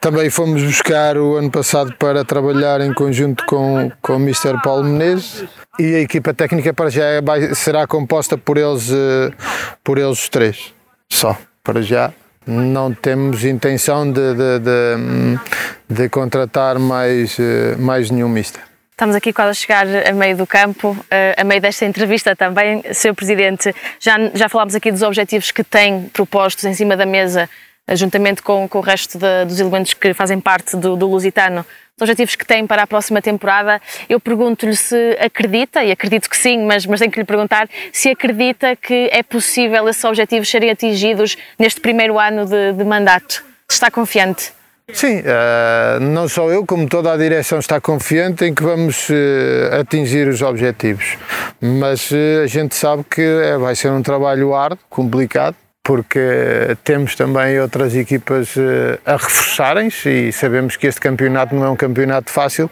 Também 0.00 0.30
fomos 0.30 0.62
buscar 0.62 1.16
o 1.16 1.36
ano 1.36 1.50
passado 1.50 1.94
para 1.98 2.24
trabalhar 2.24 2.80
em 2.80 2.92
conjunto 2.92 3.44
com, 3.46 3.92
com 4.02 4.14
o 4.14 4.20
Mr. 4.20 4.60
Paulo 4.62 4.82
Menezes 4.82 5.44
e 5.78 5.94
a 5.94 6.00
equipa 6.00 6.34
técnica 6.34 6.74
para 6.74 6.90
já 6.90 7.04
é, 7.04 7.22
será 7.54 7.86
composta 7.86 8.36
por 8.36 8.56
eles, 8.56 8.90
eh, 8.90 9.30
por 9.84 9.98
eles 9.98 10.28
três, 10.28 10.74
só, 11.08 11.36
para 11.62 11.82
já. 11.82 12.12
Não 12.46 12.92
temos 12.92 13.44
intenção 13.44 14.10
de, 14.10 14.34
de, 14.34 14.58
de, 14.58 15.94
de 16.02 16.08
contratar 16.08 16.78
mais, 16.78 17.38
eh, 17.38 17.76
mais 17.78 18.10
nenhum 18.10 18.28
mister. 18.28 18.69
Estamos 19.00 19.16
aqui 19.16 19.32
quase 19.32 19.52
a 19.52 19.54
chegar 19.54 19.86
a 20.10 20.12
meio 20.12 20.36
do 20.36 20.46
campo, 20.46 20.94
eh, 21.10 21.34
a 21.34 21.42
meio 21.42 21.58
desta 21.58 21.86
entrevista 21.86 22.36
também. 22.36 22.82
Sr. 22.92 23.14
Presidente, 23.14 23.74
já, 23.98 24.18
já 24.34 24.46
falámos 24.46 24.74
aqui 24.74 24.92
dos 24.92 25.00
objetivos 25.00 25.50
que 25.50 25.64
tem 25.64 26.02
propostos 26.12 26.64
em 26.64 26.74
cima 26.74 26.94
da 26.98 27.06
mesa, 27.06 27.48
juntamente 27.92 28.42
com, 28.42 28.68
com 28.68 28.76
o 28.76 28.82
resto 28.82 29.18
de, 29.18 29.46
dos 29.46 29.58
elementos 29.58 29.94
que 29.94 30.12
fazem 30.12 30.38
parte 30.38 30.76
do, 30.76 30.96
do 30.96 31.06
Lusitano, 31.06 31.64
os 31.96 32.02
objetivos 32.02 32.36
que 32.36 32.44
tem 32.44 32.66
para 32.66 32.82
a 32.82 32.86
próxima 32.86 33.22
temporada. 33.22 33.80
Eu 34.06 34.20
pergunto-lhe 34.20 34.76
se 34.76 35.16
acredita, 35.18 35.82
e 35.82 35.90
acredito 35.90 36.28
que 36.28 36.36
sim, 36.36 36.66
mas, 36.66 36.84
mas 36.84 37.00
tenho 37.00 37.10
que 37.10 37.20
lhe 37.20 37.24
perguntar 37.24 37.70
se 37.90 38.10
acredita 38.10 38.76
que 38.76 39.08
é 39.10 39.22
possível 39.22 39.88
esses 39.88 40.04
objetivos 40.04 40.46
serem 40.46 40.68
atingidos 40.68 41.38
neste 41.58 41.80
primeiro 41.80 42.18
ano 42.18 42.44
de, 42.44 42.74
de 42.74 42.84
mandato. 42.84 43.42
Está 43.66 43.90
confiante? 43.90 44.59
Sim, 44.92 45.20
uh, 45.20 46.00
não 46.00 46.28
só 46.28 46.50
eu, 46.50 46.64
como 46.66 46.88
toda 46.88 47.12
a 47.12 47.16
direção 47.16 47.58
está 47.58 47.80
confiante 47.80 48.44
em 48.44 48.54
que 48.54 48.62
vamos 48.62 49.08
uh, 49.08 49.80
atingir 49.80 50.28
os 50.28 50.42
objetivos. 50.42 51.16
Mas 51.60 52.10
uh, 52.10 52.42
a 52.44 52.46
gente 52.46 52.74
sabe 52.74 53.04
que 53.04 53.56
vai 53.58 53.74
ser 53.74 53.90
um 53.90 54.02
trabalho 54.02 54.54
árduo, 54.54 54.78
complicado, 54.88 55.56
porque 55.90 56.76
temos 56.84 57.16
também 57.16 57.58
outras 57.58 57.96
equipas 57.96 58.56
eh, 58.56 58.96
a 59.04 59.14
reforçarem-se 59.14 60.08
e 60.08 60.32
sabemos 60.32 60.76
que 60.76 60.86
este 60.86 61.00
campeonato 61.00 61.52
não 61.52 61.64
é 61.64 61.68
um 61.68 61.74
campeonato 61.74 62.30
fácil, 62.30 62.70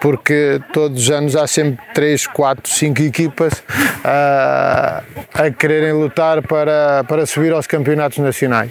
porque 0.00 0.60
todos 0.72 1.02
os 1.02 1.10
anos 1.10 1.34
há 1.34 1.48
sempre 1.48 1.84
3, 1.92 2.28
4, 2.28 2.72
5 2.72 3.02
equipas 3.02 3.60
a, 4.04 5.02
a 5.34 5.50
quererem 5.50 5.94
lutar 5.94 6.42
para, 6.42 7.02
para 7.08 7.26
subir 7.26 7.52
aos 7.52 7.66
campeonatos 7.66 8.18
nacionais. 8.18 8.70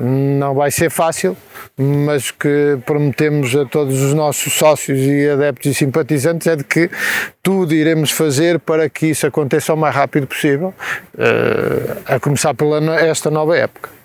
Não 0.00 0.54
vai 0.54 0.70
ser 0.70 0.88
fácil, 0.88 1.36
mas 1.76 2.30
que 2.30 2.78
prometemos 2.86 3.54
a 3.54 3.66
todos 3.66 4.00
os 4.00 4.14
nossos 4.14 4.54
sócios 4.54 4.98
e 4.98 5.28
adeptos 5.28 5.66
e 5.66 5.74
simpatizantes 5.74 6.46
é 6.46 6.56
de 6.56 6.64
que 6.64 6.90
tudo 7.42 7.74
iremos 7.74 8.10
fazer 8.10 8.58
para 8.58 8.88
que 8.88 9.06
isso 9.06 9.26
aconteça 9.26 9.74
o 9.74 9.76
mais 9.76 9.94
rápido 9.94 10.26
possível, 10.26 10.74
eh, 11.18 11.96
a 12.06 12.18
começar 12.18 12.54
pela 12.54 12.78
esta 12.96 13.25
nova 13.30 13.56
época. 13.56 13.96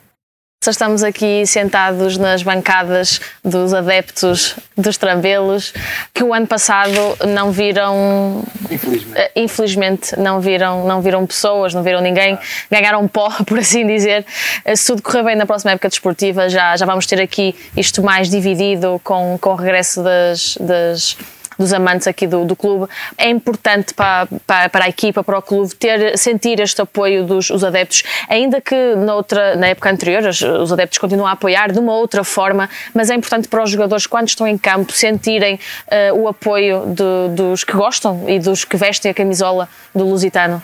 Só 0.63 0.69
estamos 0.69 1.01
aqui 1.01 1.43
sentados 1.47 2.19
nas 2.19 2.43
bancadas 2.43 3.19
dos 3.43 3.73
adeptos 3.73 4.55
dos 4.77 4.95
Trambelos, 4.95 5.73
que 6.13 6.23
o 6.23 6.31
ano 6.35 6.45
passado 6.45 7.17
não 7.27 7.51
viram, 7.51 8.43
infelizmente, 8.69 9.17
eh, 9.17 9.31
infelizmente 9.35 10.19
não 10.19 10.39
viram, 10.39 10.85
não 10.85 11.01
viram 11.01 11.25
pessoas, 11.25 11.73
não 11.73 11.81
viram 11.81 11.99
ninguém, 11.99 12.37
ganharam 12.69 13.07
pó, 13.07 13.31
por 13.43 13.57
assim 13.57 13.87
dizer. 13.87 14.23
Eh, 14.63 14.75
se 14.75 14.85
tudo 14.85 15.01
correr 15.01 15.23
bem 15.23 15.35
na 15.35 15.47
próxima 15.47 15.71
época 15.71 15.89
desportiva, 15.89 16.47
já, 16.47 16.77
já 16.77 16.85
vamos 16.85 17.07
ter 17.07 17.19
aqui 17.19 17.55
isto 17.75 18.03
mais 18.03 18.29
dividido 18.29 19.01
com, 19.03 19.39
com 19.41 19.53
o 19.53 19.55
regresso 19.55 20.03
das, 20.03 20.57
das 20.61 21.17
dos 21.57 21.73
amantes 21.73 22.07
aqui 22.07 22.27
do, 22.27 22.45
do 22.45 22.55
clube. 22.55 22.87
É 23.17 23.29
importante 23.29 23.93
para, 23.93 24.27
para, 24.45 24.69
para, 24.69 24.85
a 24.85 24.89
equipa, 24.89 25.23
para 25.23 25.37
o 25.37 25.41
clube, 25.41 25.73
ter, 25.75 26.17
sentir 26.17 26.59
este 26.59 26.81
apoio 26.81 27.25
dos 27.25 27.49
os 27.49 27.63
adeptos, 27.63 28.03
ainda 28.29 28.61
que 28.61 28.95
na, 28.95 29.15
outra, 29.15 29.55
na 29.55 29.67
época 29.67 29.89
anterior 29.89 30.23
os, 30.23 30.41
os 30.41 30.71
adeptos 30.71 30.97
continuam 30.97 31.27
a 31.27 31.31
apoiar 31.31 31.71
de 31.71 31.79
uma 31.79 31.93
outra 31.93 32.23
forma, 32.23 32.69
mas 32.93 33.09
é 33.09 33.15
importante 33.15 33.47
para 33.47 33.63
os 33.63 33.69
jogadores, 33.69 34.07
quando 34.07 34.27
estão 34.27 34.47
em 34.47 34.57
campo, 34.57 34.91
sentirem 34.91 35.55
uh, 35.55 36.19
o 36.19 36.27
apoio 36.27 36.85
de, 36.87 37.35
dos 37.35 37.63
que 37.63 37.73
gostam 37.73 38.25
e 38.27 38.39
dos 38.39 38.63
que 38.63 38.77
vestem 38.77 39.11
a 39.11 39.13
camisola 39.13 39.67
do 39.93 40.05
Lusitano. 40.05 40.61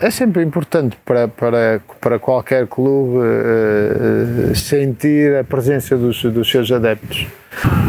É 0.00 0.10
sempre 0.10 0.42
importante 0.42 0.96
para, 1.04 1.26
para, 1.26 1.80
para 2.00 2.18
qualquer 2.18 2.66
clube 2.66 3.16
uh, 3.16 4.54
sentir 4.54 5.36
a 5.36 5.44
presença 5.44 5.96
dos, 5.96 6.22
dos 6.22 6.50
seus 6.50 6.70
adeptos 6.70 7.26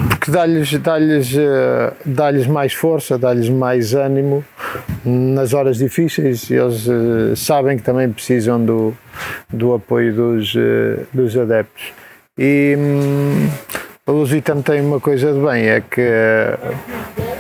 porque 0.10 0.32
dá-lhes 0.32 0.74
dá-lhes 0.80 1.36
eh, 1.38 1.94
dá-lhes 2.06 2.48
mais 2.48 2.74
força, 2.74 3.18
dá-lhes 3.18 3.50
mais 3.50 3.94
ânimo 3.94 4.44
nas 5.06 5.54
horas 5.54 5.78
difíceis. 5.78 6.50
Eles 6.50 6.88
uh, 6.88 7.36
sabem 7.36 7.78
que 7.78 7.84
também 7.84 8.10
precisam 8.12 8.64
do, 8.64 8.94
do 9.52 9.74
apoio 9.74 10.14
dos, 10.14 10.54
uh, 10.56 11.08
dos 11.14 11.38
adeptos. 11.38 11.94
E 12.38 12.76
o 14.06 14.12
Lusitano 14.12 14.64
tem 14.64 14.82
uma 14.82 15.00
coisa 15.00 15.34
de 15.34 15.40
bem, 15.40 15.68
é 15.68 15.82
que 15.82 16.10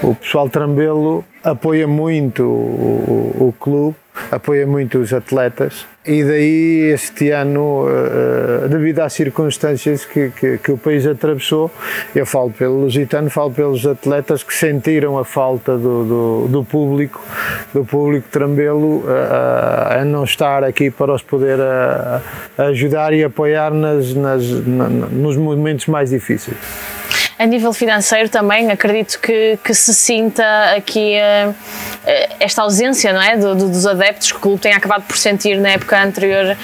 o 0.03 0.13
pessoal 0.15 0.49
Trambelo 0.49 1.23
apoia 1.43 1.87
muito 1.87 2.43
o, 2.43 3.35
o, 3.39 3.47
o 3.47 3.53
clube 3.59 3.95
apoia 4.31 4.65
muito 4.65 4.97
os 4.97 5.13
atletas 5.13 5.85
e 6.03 6.23
daí 6.23 6.91
este 6.91 7.29
ano, 7.29 7.85
uh, 7.85 8.67
devido 8.67 9.01
às 9.01 9.13
circunstâncias 9.13 10.03
que, 10.03 10.31
que, 10.31 10.57
que, 10.57 10.71
o 10.71 10.77
país 10.77 11.05
atravessou, 11.05 11.69
eu 12.15 12.25
falo 12.25 12.49
pelo 12.49 12.81
Lusitano, 12.81 13.29
falo 13.29 13.51
pelos 13.51 13.85
atletas 13.85 14.41
que 14.41 14.51
sentiram 14.51 15.19
a 15.19 15.23
falta 15.23 15.77
do, 15.77 16.03
do, 16.03 16.47
do 16.47 16.63
público, 16.63 17.21
do 17.71 17.85
público 17.85 18.27
trambelo 18.31 19.01
uh, 19.01 19.99
a 19.99 20.03
não 20.03 20.23
estar 20.23 20.63
aqui 20.63 20.89
para 20.89 21.13
os 21.13 21.21
poder 21.21 21.59
uh, 21.59 22.63
ajudar 22.69 23.13
e 23.13 23.23
apoiar 23.23 23.71
nas, 23.71 24.15
nas, 24.15 24.49
na, 24.65 24.89
nos 24.89 25.37
momentos 25.37 25.85
mais 25.85 26.09
difíceis. 26.09 26.57
A 27.41 27.45
nível 27.47 27.73
financeiro 27.73 28.29
também, 28.29 28.69
acredito 28.69 29.19
que, 29.19 29.57
que 29.63 29.73
se 29.73 29.95
sinta 29.95 30.43
aqui 30.77 31.15
esta 32.39 32.61
ausência 32.61 33.11
não 33.11 33.19
é? 33.19 33.35
Do, 33.35 33.55
do, 33.55 33.67
dos 33.67 33.87
adeptos 33.87 34.31
que 34.31 34.37
o 34.37 34.41
clube 34.41 34.61
tem 34.61 34.73
acabado 34.73 35.03
por 35.07 35.17
sentir 35.17 35.59
na 35.59 35.69
época 35.69 35.99
anterior, 36.03 36.55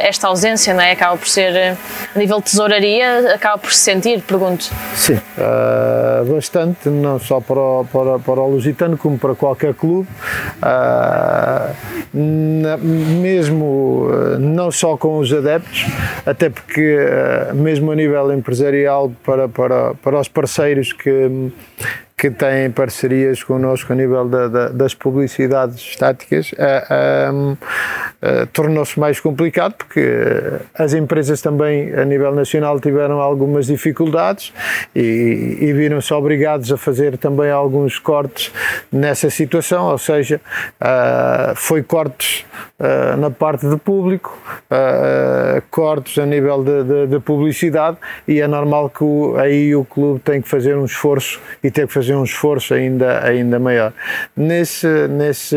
esta 0.00 0.28
ausência, 0.28 0.72
não 0.72 0.80
é? 0.80 0.92
Acaba 0.92 1.16
por 1.16 1.26
ser, 1.26 1.76
a 2.14 2.18
nível 2.18 2.38
de 2.38 2.44
tesouraria, 2.44 3.34
acaba 3.34 3.58
por 3.58 3.72
se 3.72 3.80
sentir, 3.80 4.22
pergunto. 4.22 4.70
Sim, 4.94 5.14
uh, 5.14 6.32
bastante, 6.32 6.88
não 6.88 7.18
só 7.18 7.40
para 7.40 7.58
o, 7.58 7.84
para, 7.84 8.18
para 8.20 8.40
o 8.40 8.50
Lusitano, 8.50 8.96
como 8.96 9.18
para 9.18 9.34
qualquer 9.34 9.74
clube. 9.74 10.08
Uh, 10.58 11.74
na, 12.12 12.76
mesmo 12.76 14.08
não 14.38 14.70
só 14.70 14.96
com 14.96 15.18
os 15.18 15.32
adeptos, 15.32 15.86
até 16.24 16.48
porque, 16.48 16.98
mesmo 17.54 17.90
a 17.90 17.96
nível 17.96 18.32
empresarial, 18.32 19.10
para, 19.24 19.48
para, 19.48 19.94
para 20.04 20.20
os 20.20 20.28
parceiros 20.28 20.92
que, 20.92 21.50
que 22.16 22.30
têm 22.30 22.70
parcerias 22.70 23.42
connosco 23.42 23.92
a 23.92 23.96
nível 23.96 24.28
da, 24.28 24.46
da, 24.48 24.68
das 24.68 24.94
publicidades 24.94 25.78
estáticas, 25.78 26.52
uh, 26.52 27.52
uh, 27.52 28.46
tornou-se 28.52 28.98
mais 28.98 29.18
complicado 29.18 29.74
porque 29.74 30.00
as 30.78 30.94
empresas 30.94 31.42
também 31.42 31.92
a 31.92 32.04
nível 32.04 32.32
nacional 32.32 32.78
tiveram 32.78 33.20
algumas 33.20 33.66
dificuldades 33.66 34.52
e, 34.94 35.58
e 35.60 35.72
viram-se 35.72 36.14
obrigados 36.14 36.70
a 36.70 36.76
fazer 36.76 37.18
também 37.18 37.50
alguns 37.50 37.98
cortes 37.98 38.52
nessa 38.92 39.28
situação, 39.28 39.88
ou 39.88 39.98
seja, 39.98 40.40
foi 41.56 41.82
cortes 41.82 42.44
na 43.18 43.30
parte 43.30 43.66
do 43.66 43.78
público, 43.78 44.38
cortes 45.70 46.18
a 46.18 46.26
nível 46.26 46.62
de, 46.62 46.84
de, 46.84 47.06
de, 47.08 47.20
publicidade 47.20 47.96
e 48.26 48.40
é 48.40 48.46
normal 48.46 48.90
que 48.90 49.02
o, 49.02 49.36
aí 49.36 49.74
o 49.74 49.84
clube 49.84 50.20
tem 50.20 50.40
que 50.40 50.48
fazer 50.48 50.76
um 50.76 50.84
esforço 50.84 51.40
e 51.62 51.70
tem 51.70 51.86
que 51.86 51.92
fazer 51.92 52.03
fazer 52.04 52.14
um 52.14 52.24
esforço 52.24 52.74
ainda, 52.74 53.24
ainda 53.24 53.58
maior. 53.58 53.92
Nesse, 54.36 55.08
nesse 55.08 55.56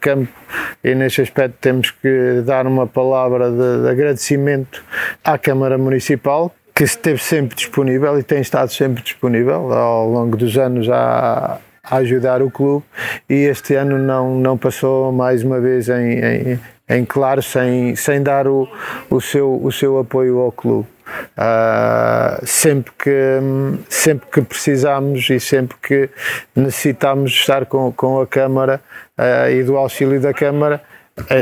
campo 0.00 0.32
e 0.84 0.94
nesse 0.94 1.22
aspecto 1.22 1.56
temos 1.60 1.90
que 1.90 2.42
dar 2.44 2.66
uma 2.66 2.86
palavra 2.86 3.50
de, 3.50 3.82
de 3.82 3.88
agradecimento 3.88 4.84
à 5.24 5.38
Câmara 5.38 5.78
Municipal, 5.78 6.54
que 6.74 6.84
esteve 6.84 7.22
sempre 7.22 7.56
disponível 7.56 8.18
e 8.18 8.22
tem 8.22 8.40
estado 8.40 8.70
sempre 8.72 9.02
disponível 9.02 9.72
ao 9.72 10.08
longo 10.08 10.36
dos 10.36 10.56
anos 10.58 10.88
a, 10.88 11.58
a 11.82 11.96
ajudar 11.96 12.42
o 12.42 12.50
clube 12.50 12.84
e 13.28 13.34
este 13.34 13.74
ano 13.74 13.98
não, 13.98 14.38
não 14.38 14.56
passou 14.56 15.10
mais 15.10 15.42
uma 15.42 15.58
vez 15.60 15.88
em, 15.88 16.20
em, 16.20 16.60
em 16.88 17.04
claro 17.04 17.42
sem, 17.42 17.94
sem 17.94 18.22
dar 18.22 18.46
o, 18.46 18.68
o, 19.10 19.20
seu, 19.20 19.60
o 19.62 19.70
seu 19.70 19.98
apoio 19.98 20.38
ao 20.38 20.52
clube. 20.52 20.88
Uh, 21.38 22.44
sempre, 22.46 22.92
que, 22.98 23.40
sempre 23.88 24.28
que 24.30 24.42
precisamos 24.42 25.28
e 25.30 25.40
sempre 25.40 25.76
que 25.82 26.10
necessitamos 26.54 27.32
estar 27.32 27.64
com, 27.64 27.90
com 27.92 28.20
a 28.20 28.26
Câmara 28.26 28.80
uh, 29.18 29.50
e 29.50 29.62
do 29.62 29.76
auxílio 29.76 30.20
da 30.20 30.34
Câmara, 30.34 30.82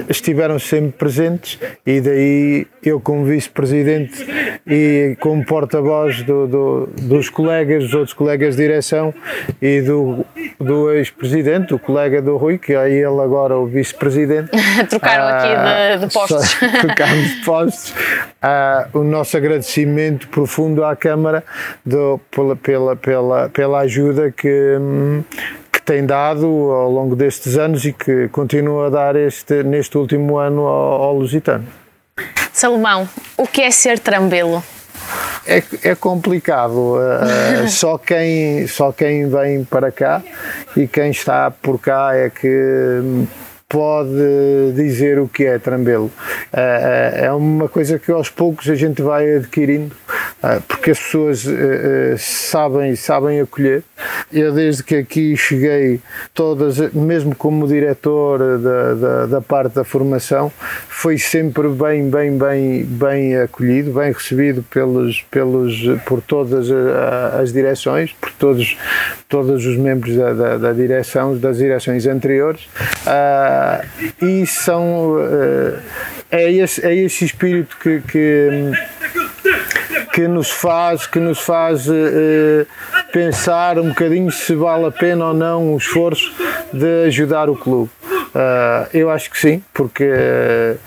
estiveram 0.08 0.58
sempre 0.58 0.92
presentes 0.92 1.58
e 1.84 2.00
daí 2.00 2.66
eu 2.82 3.00
como 3.00 3.24
vice-presidente 3.24 4.26
e 4.66 5.16
como 5.20 5.44
porta-voz 5.44 6.22
do, 6.22 6.46
do, 6.46 6.88
dos 7.02 7.28
colegas, 7.28 7.84
dos 7.84 7.94
outros 7.94 8.12
colegas 8.12 8.56
de 8.56 8.62
direção 8.62 9.14
e 9.60 9.80
do, 9.80 10.24
do 10.58 10.92
ex-presidente, 10.92 11.74
o 11.74 11.78
colega 11.78 12.20
do 12.20 12.36
Rui, 12.36 12.58
que 12.58 12.74
é 12.74 12.90
ele 12.90 13.20
agora 13.20 13.56
o 13.56 13.66
vice-presidente. 13.66 14.50
Trocaram 14.88 15.24
ah, 15.24 15.36
aqui 15.36 15.98
de, 15.98 16.06
de 16.06 16.12
postos. 16.12 16.54
Trocámos 16.80 17.28
de 17.28 17.44
postos. 17.44 17.94
Ah, 18.40 18.88
o 18.92 19.02
nosso 19.02 19.36
agradecimento 19.36 20.28
profundo 20.28 20.84
à 20.84 20.94
Câmara 20.96 21.44
do, 21.84 22.20
pela, 22.30 22.56
pela, 22.56 22.96
pela, 22.96 23.48
pela 23.48 23.78
ajuda 23.80 24.30
que, 24.30 24.76
hum, 24.80 25.22
tem 25.86 26.04
dado 26.04 26.46
ao 26.46 26.90
longo 26.90 27.14
destes 27.14 27.56
anos 27.56 27.84
e 27.84 27.92
que 27.92 28.28
continua 28.28 28.88
a 28.88 28.90
dar 28.90 29.16
este, 29.16 29.62
neste 29.62 29.96
último 29.96 30.36
ano 30.36 30.62
ao, 30.66 31.02
ao 31.04 31.14
Lusitano. 31.14 31.66
Salomão, 32.52 33.08
o 33.36 33.46
que 33.46 33.62
é 33.62 33.70
ser 33.70 34.00
trambelo? 34.00 34.62
É, 35.46 35.62
é 35.84 35.94
complicado, 35.94 36.96
uh, 36.96 37.68
só, 37.70 37.96
quem, 37.96 38.66
só 38.66 38.90
quem 38.90 39.28
vem 39.28 39.62
para 39.64 39.92
cá 39.92 40.20
e 40.76 40.88
quem 40.88 41.10
está 41.10 41.50
por 41.50 41.78
cá 41.78 42.16
é 42.16 42.28
que 42.30 43.26
pode 43.68 44.72
dizer 44.74 45.20
o 45.20 45.28
que 45.28 45.44
é 45.44 45.58
trambelo. 45.58 46.06
Uh, 46.52 47.14
é 47.14 47.32
uma 47.32 47.68
coisa 47.68 47.96
que 47.96 48.10
aos 48.10 48.28
poucos 48.28 48.68
a 48.68 48.74
gente 48.74 49.02
vai 49.02 49.36
adquirindo 49.36 49.94
porque 50.68 50.90
as 50.90 50.98
pessoas 50.98 51.46
eh, 51.46 52.12
eh, 52.12 52.16
sabem, 52.18 52.94
sabem 52.94 53.40
acolher. 53.40 53.82
Eu, 54.32 54.52
desde 54.52 54.82
que 54.82 54.96
aqui 54.96 55.36
cheguei, 55.36 56.00
todas, 56.34 56.78
mesmo 56.92 57.34
como 57.34 57.66
diretor 57.66 58.58
da, 58.58 58.94
da, 58.94 59.26
da 59.26 59.40
parte 59.40 59.74
da 59.74 59.84
formação, 59.84 60.52
foi 60.88 61.18
sempre 61.18 61.68
bem, 61.68 62.10
bem, 62.10 62.36
bem, 62.36 62.84
bem 62.84 63.36
acolhido, 63.36 63.92
bem 63.92 64.12
recebido 64.12 64.62
pelos, 64.64 65.22
pelos, 65.30 65.74
por 66.04 66.20
todas 66.20 66.68
as 67.40 67.52
direções, 67.52 68.12
por 68.12 68.30
todos, 68.32 68.76
todos 69.28 69.64
os 69.64 69.76
membros 69.76 70.16
da, 70.16 70.32
da, 70.32 70.58
da 70.58 70.72
direção, 70.72 71.36
das 71.36 71.58
direções 71.58 72.06
anteriores, 72.06 72.68
uh, 73.06 74.24
e 74.24 74.46
são, 74.46 75.16
uh, 75.16 75.78
é, 76.30 76.52
esse, 76.52 76.84
é 76.84 76.94
esse 76.94 77.24
espírito 77.24 77.76
que, 77.80 78.00
que 78.00 78.72
que 80.16 80.26
nos 80.26 80.50
faz, 80.50 81.06
que 81.06 81.20
nos 81.20 81.38
faz 81.38 81.86
uh, 81.90 82.66
pensar 83.12 83.78
um 83.78 83.90
bocadinho 83.90 84.30
se 84.30 84.54
vale 84.54 84.86
a 84.86 84.90
pena 84.90 85.26
ou 85.26 85.34
não 85.34 85.74
o 85.74 85.76
esforço 85.76 86.32
de 86.72 87.04
ajudar 87.04 87.50
o 87.50 87.54
clube. 87.54 87.90
Uh, 88.02 88.88
eu 88.94 89.10
acho 89.10 89.30
que 89.30 89.38
sim, 89.38 89.62
porque 89.74 90.04
uh, 90.04 90.78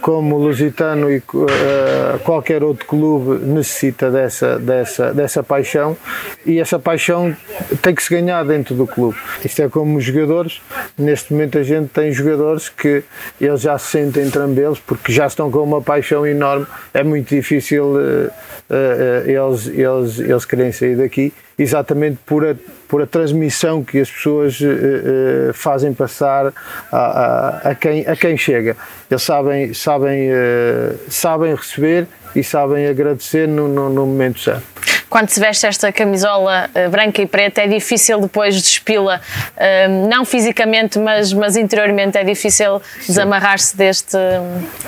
como 0.00 0.36
o 0.36 0.38
Lusitano 0.38 1.10
e 1.10 1.18
uh, 1.18 2.18
qualquer 2.22 2.62
outro 2.62 2.86
clube 2.86 3.44
necessita 3.44 4.10
dessa, 4.10 4.58
dessa, 4.58 5.12
dessa 5.12 5.42
paixão. 5.42 5.96
E 6.44 6.58
essa 6.58 6.78
paixão 6.78 7.34
tem 7.82 7.94
que 7.94 8.02
se 8.02 8.14
ganhar 8.14 8.44
dentro 8.44 8.74
do 8.74 8.86
clube. 8.86 9.16
Isto 9.44 9.62
é 9.62 9.68
como 9.68 9.96
os 9.98 10.04
jogadores, 10.04 10.60
neste 10.98 11.32
momento 11.32 11.58
a 11.58 11.62
gente 11.62 11.88
tem 11.88 12.12
jogadores 12.12 12.68
que 12.68 13.02
eles 13.40 13.60
já 13.60 13.78
se 13.78 13.90
sentem 13.90 14.30
trambelos 14.30 14.78
porque 14.78 15.12
já 15.12 15.26
estão 15.26 15.50
com 15.50 15.60
uma 15.60 15.80
paixão 15.80 16.26
enorme, 16.26 16.66
é 16.92 17.02
muito 17.02 17.34
difícil 17.34 17.84
uh, 17.84 18.30
uh, 18.70 19.28
eles, 19.28 19.66
eles, 19.66 20.18
eles 20.18 20.44
querem 20.44 20.72
sair 20.72 20.96
daqui 20.96 21.32
exatamente 21.58 22.18
por 22.26 22.44
a, 22.44 22.54
por 22.88 23.02
a 23.02 23.06
transmissão 23.06 23.84
que 23.84 23.98
as 24.00 24.10
pessoas 24.10 24.60
uh, 24.60 24.66
uh, 24.66 25.54
fazem 25.54 25.94
passar 25.94 26.52
a, 26.90 26.96
a, 26.96 27.70
a, 27.70 27.74
quem, 27.74 28.06
a 28.06 28.16
quem 28.16 28.36
chega. 28.36 28.76
Eles 29.10 29.22
sabem, 29.22 29.72
sabem, 29.72 30.30
uh, 30.30 30.98
sabem 31.08 31.54
receber 31.54 32.06
e 32.34 32.42
sabem 32.42 32.86
agradecer 32.86 33.46
no, 33.46 33.68
no, 33.68 33.88
no 33.88 34.06
momento 34.06 34.40
certo 34.40 34.74
quando 35.14 35.28
se 35.28 35.38
veste 35.38 35.64
esta 35.64 35.92
camisola 35.92 36.68
uh, 36.74 36.90
branca 36.90 37.22
e 37.22 37.26
preta, 37.26 37.62
é 37.62 37.68
difícil 37.68 38.20
depois 38.20 38.60
despila, 38.60 39.20
uh, 39.56 40.08
não 40.08 40.24
fisicamente, 40.24 40.98
mas, 40.98 41.32
mas 41.32 41.56
interiormente, 41.56 42.18
é 42.18 42.24
difícil 42.24 42.82
desamarrar-se 43.06 43.76
deste, 43.76 44.18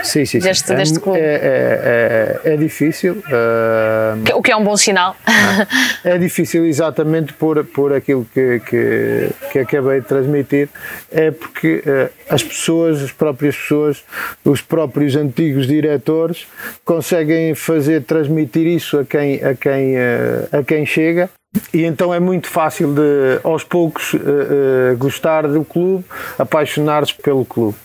sim, 0.03 0.25
sim, 0.25 0.41
deste, 0.41 0.73
é, 0.73 0.75
deste 0.75 0.99
clube. 0.99 1.21
É, 1.21 1.23
é, 1.23 2.41
é, 2.45 2.55
é 2.55 2.57
difícil. 2.57 3.23
Uh, 3.29 4.37
o 4.37 4.43
que 4.43 4.51
é 4.51 4.57
um 4.57 4.65
bom 4.65 4.77
sinal. 4.77 5.15
É 6.05 6.19
difícil 6.19 6.65
exatamente 6.65 7.33
por, 7.33 7.65
por 7.65 7.93
aquilo 7.93 8.27
que, 8.33 8.61
que, 8.61 9.29
que 9.51 9.59
acabei 9.59 10.01
de 10.01 10.07
transmitir, 10.07 10.69
é 11.11 11.31
porque 11.31 11.83
as 12.29 12.43
pessoas, 12.43 13.03
as 13.03 13.13
próprias 13.13 13.57
pessoas, 13.57 14.05
os 14.45 14.61
próprios 14.61 15.17
antigos 15.17 15.67
diretores 15.67 16.47
conseguem 16.85 17.36
fazer 17.55 18.03
transmitir 18.03 18.67
isso 18.67 18.99
a 18.99 19.05
quem, 19.05 19.43
a 19.43 19.55
quem 19.55 19.97
a 20.53 20.63
quem 20.63 20.85
chega. 20.85 21.31
E 21.73 21.85
então 21.85 22.13
é 22.13 22.21
muito 22.21 22.49
fácil 22.49 22.93
de, 22.93 23.41
aos 23.43 23.65
poucos, 23.65 24.13
uh, 24.13 24.19
uh, 24.19 24.97
gostar 24.99 25.47
do 25.49 25.65
clube, 25.65 26.05
apaixonar-se 26.39 27.15
pelo 27.15 27.45
clube. 27.45 27.77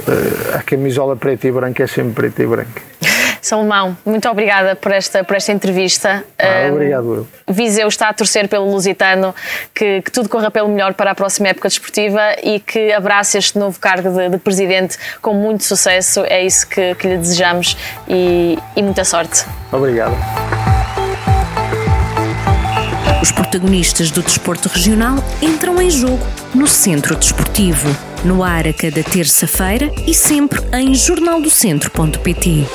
Uh, 0.00 0.56
a 0.56 0.62
camisola 0.62 1.16
preta 1.16 1.48
e 1.48 1.52
branca 1.52 1.82
é 1.82 1.86
sempre 1.86 2.14
preta 2.14 2.42
e 2.42 2.46
branca. 2.46 2.87
Salomão, 3.48 3.96
muito 4.04 4.28
obrigada 4.28 4.76
por 4.76 4.92
esta, 4.92 5.24
por 5.24 5.34
esta 5.34 5.52
entrevista. 5.52 6.22
Ah, 6.38 6.70
obrigado. 6.70 7.26
Viseu 7.48 7.88
está 7.88 8.10
a 8.10 8.12
torcer 8.12 8.46
pelo 8.46 8.70
Lusitano, 8.70 9.34
que, 9.74 10.02
que, 10.02 10.12
tudo 10.12 10.28
corra 10.28 10.50
pelo 10.50 10.68
melhor 10.68 10.92
para 10.92 11.12
a 11.12 11.14
próxima 11.14 11.48
época 11.48 11.66
desportiva 11.66 12.20
e 12.42 12.60
que 12.60 12.92
abrace 12.92 13.38
este 13.38 13.58
novo 13.58 13.80
cargo 13.80 14.10
de, 14.10 14.28
de 14.28 14.36
presidente 14.36 14.98
com 15.22 15.32
muito 15.32 15.64
sucesso. 15.64 16.24
É 16.26 16.44
isso 16.44 16.68
que, 16.68 16.94
que 16.96 17.08
lhe 17.08 17.16
desejamos 17.16 17.74
e, 18.06 18.58
e 18.76 18.82
muita 18.82 19.02
sorte. 19.02 19.46
Obrigado. 19.72 20.14
Os 23.22 23.32
protagonistas 23.32 24.10
do 24.10 24.22
desporto 24.22 24.68
regional 24.68 25.16
entram 25.40 25.80
em 25.80 25.90
jogo 25.90 26.20
no 26.54 26.66
Centro 26.66 27.16
Desportivo, 27.16 27.88
no 28.24 28.44
ar 28.44 28.68
a 28.68 28.74
cada 28.74 29.02
terça-feira 29.02 29.90
e 30.06 30.12
sempre 30.12 30.60
em 30.74 30.94
jornaldocentro.pt. 30.94 32.66